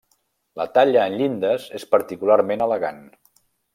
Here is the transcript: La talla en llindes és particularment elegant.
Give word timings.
La 0.61 0.65
talla 0.77 1.03
en 1.11 1.17
llindes 1.21 1.67
és 1.81 1.87
particularment 1.93 2.65
elegant. 2.69 3.07